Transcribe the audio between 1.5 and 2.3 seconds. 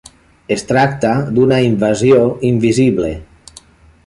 invasió